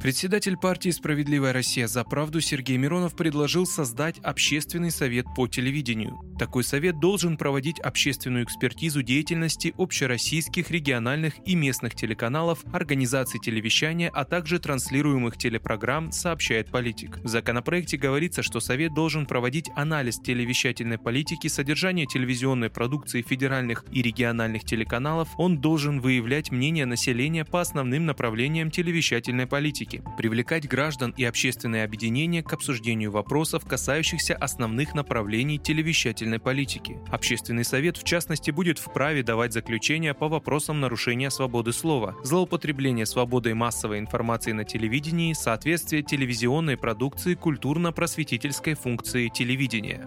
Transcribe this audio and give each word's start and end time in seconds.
Председатель 0.00 0.56
партии 0.56 0.90
«Справедливая 0.90 1.52
Россия 1.52 1.88
за 1.88 2.04
правду» 2.04 2.40
Сергей 2.40 2.76
Миронов 2.76 3.16
предложил 3.16 3.66
создать 3.66 4.18
общественный 4.20 4.92
совет 4.92 5.26
по 5.34 5.48
телевидению. 5.48 6.20
Такой 6.38 6.62
совет 6.62 7.00
должен 7.00 7.36
проводить 7.36 7.80
общественную 7.80 8.44
экспертизу 8.44 9.02
деятельности 9.02 9.74
общероссийских, 9.76 10.70
региональных 10.70 11.34
и 11.44 11.56
местных 11.56 11.96
телеканалов, 11.96 12.64
организаций 12.72 13.40
телевещания, 13.40 14.08
а 14.14 14.24
также 14.24 14.60
транслируемых 14.60 15.36
телепрограмм, 15.36 16.12
сообщает 16.12 16.70
политик. 16.70 17.18
В 17.24 17.26
законопроекте 17.26 17.96
говорится, 17.96 18.44
что 18.44 18.60
совет 18.60 18.94
должен 18.94 19.26
проводить 19.26 19.68
анализ 19.74 20.20
телевещательной 20.20 20.98
политики, 20.98 21.48
содержания 21.48 22.06
телевизионной 22.06 22.70
продукции 22.70 23.22
федеральных 23.22 23.84
и 23.90 24.00
региональных 24.00 24.62
телеканалов, 24.62 25.28
он 25.38 25.58
должен 25.58 26.00
выявлять 26.00 26.52
мнение 26.52 26.86
населения 26.86 27.44
по 27.44 27.60
основным 27.60 28.06
направлениям 28.06 28.70
телевещательной 28.70 29.48
политики 29.48 29.87
политики, 29.88 30.02
привлекать 30.16 30.68
граждан 30.68 31.14
и 31.16 31.24
общественные 31.24 31.84
объединения 31.84 32.42
к 32.42 32.52
обсуждению 32.52 33.10
вопросов, 33.10 33.64
касающихся 33.66 34.34
основных 34.34 34.94
направлений 34.94 35.58
телевещательной 35.58 36.38
политики. 36.38 36.98
Общественный 37.10 37.64
совет, 37.64 37.96
в 37.96 38.04
частности, 38.04 38.50
будет 38.50 38.78
вправе 38.78 39.22
давать 39.22 39.52
заключения 39.52 40.14
по 40.14 40.28
вопросам 40.28 40.80
нарушения 40.80 41.30
свободы 41.30 41.72
слова, 41.72 42.16
злоупотребления 42.22 43.06
свободой 43.06 43.54
массовой 43.54 43.98
информации 43.98 44.52
на 44.52 44.64
телевидении, 44.64 45.32
соответствия 45.32 46.02
телевизионной 46.02 46.76
продукции 46.76 47.34
культурно-просветительской 47.34 48.74
функции 48.74 49.28
телевидения. 49.28 50.04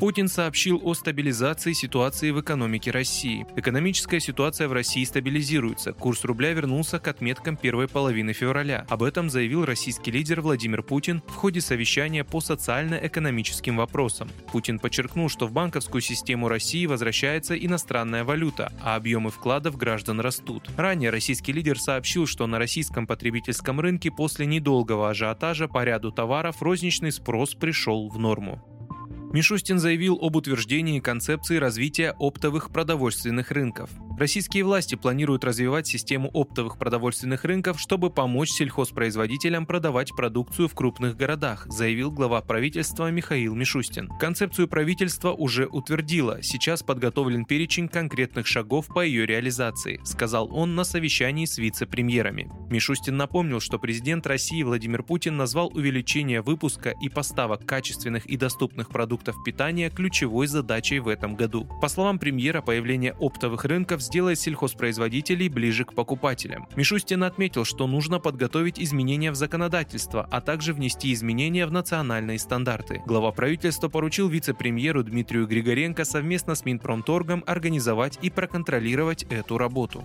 Путин 0.00 0.28
сообщил 0.28 0.80
о 0.82 0.94
стабилизации 0.94 1.74
ситуации 1.74 2.30
в 2.30 2.40
экономике 2.40 2.90
России. 2.90 3.46
Экономическая 3.56 4.18
ситуация 4.18 4.66
в 4.66 4.72
России 4.72 5.04
стабилизируется. 5.04 5.92
Курс 5.92 6.24
рубля 6.24 6.54
вернулся 6.54 6.98
к 6.98 7.06
отметкам 7.06 7.54
первой 7.58 7.86
половины 7.86 8.32
февраля. 8.32 8.86
Об 8.88 9.02
этом 9.02 9.28
заявил 9.28 9.66
российский 9.66 10.10
лидер 10.10 10.40
Владимир 10.40 10.82
Путин 10.82 11.22
в 11.28 11.34
ходе 11.34 11.60
совещания 11.60 12.24
по 12.24 12.40
социально-экономическим 12.40 13.76
вопросам. 13.76 14.30
Путин 14.50 14.78
подчеркнул, 14.78 15.28
что 15.28 15.46
в 15.46 15.52
банковскую 15.52 16.00
систему 16.00 16.48
России 16.48 16.86
возвращается 16.86 17.54
иностранная 17.54 18.24
валюта, 18.24 18.72
а 18.82 18.96
объемы 18.96 19.30
вкладов 19.30 19.76
граждан 19.76 20.20
растут. 20.20 20.70
Ранее 20.78 21.10
российский 21.10 21.52
лидер 21.52 21.78
сообщил, 21.78 22.26
что 22.26 22.46
на 22.46 22.58
российском 22.58 23.06
потребительском 23.06 23.78
рынке 23.80 24.10
после 24.10 24.46
недолгого 24.46 25.10
ажиотажа 25.10 25.68
по 25.68 25.84
ряду 25.84 26.10
товаров 26.10 26.62
розничный 26.62 27.12
спрос 27.12 27.54
пришел 27.54 28.08
в 28.08 28.18
норму. 28.18 28.64
Мишустин 29.32 29.78
заявил 29.78 30.18
об 30.20 30.34
утверждении 30.34 30.98
концепции 30.98 31.56
развития 31.56 32.14
оптовых 32.18 32.70
продовольственных 32.70 33.52
рынков. 33.52 33.90
Российские 34.20 34.64
власти 34.64 34.96
планируют 34.96 35.44
развивать 35.44 35.86
систему 35.86 36.28
оптовых 36.34 36.76
продовольственных 36.76 37.46
рынков, 37.46 37.80
чтобы 37.80 38.10
помочь 38.10 38.50
сельхозпроизводителям 38.50 39.64
продавать 39.64 40.14
продукцию 40.14 40.68
в 40.68 40.74
крупных 40.74 41.16
городах, 41.16 41.64
заявил 41.70 42.10
глава 42.10 42.42
правительства 42.42 43.10
Михаил 43.10 43.54
Мишустин. 43.54 44.08
Концепцию 44.20 44.68
правительства 44.68 45.32
уже 45.32 45.66
утвердило, 45.66 46.42
сейчас 46.42 46.82
подготовлен 46.82 47.46
перечень 47.46 47.88
конкретных 47.88 48.46
шагов 48.46 48.88
по 48.88 49.02
ее 49.02 49.24
реализации, 49.24 49.98
сказал 50.04 50.54
он 50.54 50.74
на 50.74 50.84
совещании 50.84 51.46
с 51.46 51.56
вице-премьерами. 51.56 52.50
Мишустин 52.68 53.16
напомнил, 53.16 53.58
что 53.58 53.78
президент 53.78 54.26
России 54.26 54.62
Владимир 54.62 55.02
Путин 55.02 55.38
назвал 55.38 55.68
увеличение 55.68 56.42
выпуска 56.42 56.92
и 57.00 57.08
поставок 57.08 57.64
качественных 57.64 58.26
и 58.26 58.36
доступных 58.36 58.90
продуктов 58.90 59.42
питания 59.46 59.88
ключевой 59.88 60.46
задачей 60.46 60.98
в 60.98 61.08
этом 61.08 61.36
году. 61.36 61.66
По 61.80 61.88
словам 61.88 62.18
премьера, 62.18 62.60
появление 62.60 63.14
оптовых 63.14 63.64
рынков 63.64 64.02
сделает 64.10 64.40
сельхозпроизводителей 64.40 65.48
ближе 65.48 65.84
к 65.84 65.94
покупателям. 65.94 66.66
Мишустин 66.74 67.22
отметил, 67.22 67.64
что 67.64 67.86
нужно 67.86 68.18
подготовить 68.18 68.80
изменения 68.80 69.30
в 69.30 69.36
законодательство, 69.36 70.26
а 70.32 70.40
также 70.40 70.74
внести 70.74 71.12
изменения 71.12 71.64
в 71.64 71.70
национальные 71.70 72.40
стандарты. 72.40 73.02
Глава 73.06 73.30
правительства 73.30 73.88
поручил 73.88 74.28
вице-премьеру 74.28 75.04
Дмитрию 75.04 75.46
Григоренко 75.46 76.04
совместно 76.04 76.56
с 76.56 76.64
Минпромторгом 76.64 77.44
организовать 77.46 78.18
и 78.20 78.30
проконтролировать 78.30 79.22
эту 79.30 79.58
работу. 79.58 80.02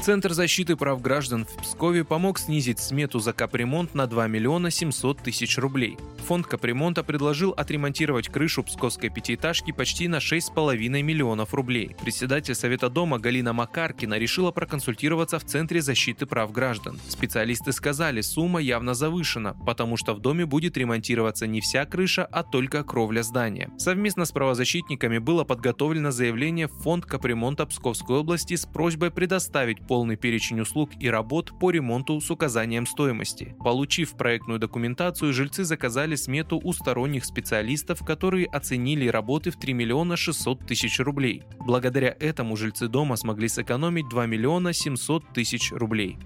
Центр 0.00 0.32
защиты 0.32 0.76
прав 0.76 1.02
граждан 1.02 1.44
в 1.44 1.62
Пскове 1.62 2.04
помог 2.04 2.38
снизить 2.38 2.78
смету 2.78 3.18
за 3.18 3.32
капремонт 3.32 3.94
на 3.94 4.06
2 4.06 4.28
миллиона 4.28 4.70
700 4.70 5.18
тысяч 5.18 5.58
рублей. 5.58 5.98
Фонд 6.28 6.46
капремонта 6.46 7.02
предложил 7.02 7.50
отремонтировать 7.50 8.28
крышу 8.28 8.62
псковской 8.62 9.10
пятиэтажки 9.10 9.72
почти 9.72 10.08
на 10.08 10.16
6,5 10.16 10.76
миллионов 11.02 11.52
рублей. 11.52 11.96
Председатель 12.00 12.54
Совета 12.54 12.88
дома 12.88 13.18
Галина 13.18 13.52
Макаркина 13.52 14.18
решила 14.18 14.50
проконсультироваться 14.50 15.38
в 15.38 15.44
Центре 15.44 15.82
защиты 15.82 16.26
прав 16.26 16.52
граждан. 16.52 16.98
Специалисты 17.08 17.72
сказали, 17.72 18.20
сумма 18.20 18.60
явно 18.60 18.94
завышена, 18.94 19.54
потому 19.66 19.96
что 19.96 20.14
в 20.14 20.20
доме 20.20 20.46
будет 20.46 20.76
ремонтироваться 20.76 21.46
не 21.46 21.60
вся 21.60 21.84
крыша, 21.86 22.24
а 22.24 22.44
только 22.44 22.84
кровля 22.84 23.22
здания. 23.22 23.70
Совместно 23.78 24.24
с 24.24 24.32
правозащитниками 24.32 25.18
было 25.18 25.44
подготовлено 25.44 26.12
заявление 26.12 26.68
в 26.68 26.82
Фонд 26.82 27.04
капремонта 27.04 27.66
Псковской 27.66 28.18
области 28.18 28.54
с 28.54 28.64
просьбой 28.64 29.10
предоставить 29.10 29.80
полный 29.88 30.16
перечень 30.16 30.60
услуг 30.60 30.90
и 31.00 31.08
работ 31.10 31.58
по 31.58 31.72
ремонту 31.72 32.20
с 32.20 32.30
указанием 32.30 32.86
стоимости. 32.86 33.56
Получив 33.58 34.12
проектную 34.12 34.60
документацию, 34.60 35.32
жильцы 35.32 35.64
заказали 35.64 36.14
смету 36.14 36.60
у 36.62 36.72
сторонних 36.72 37.24
специалистов, 37.24 38.04
которые 38.04 38.46
оценили 38.46 39.08
работы 39.08 39.50
в 39.50 39.58
3 39.58 39.72
миллиона 39.72 40.16
600 40.16 40.66
тысяч 40.66 41.00
рублей. 41.00 41.42
Благодаря 41.58 42.14
этому 42.20 42.56
жильцы 42.56 42.86
дома 42.86 43.16
смогли 43.16 43.48
сэкономить 43.48 44.08
2 44.08 44.26
миллиона 44.26 44.72
700 44.72 45.32
тысяч 45.32 45.72
рублей. 45.72 46.18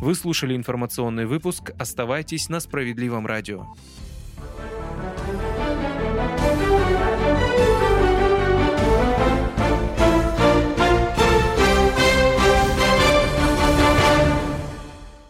Вы 0.00 0.14
слушали 0.14 0.54
информационный 0.54 1.24
выпуск. 1.24 1.70
Оставайтесь 1.78 2.50
на 2.50 2.60
справедливом 2.60 3.26
радио. 3.26 3.66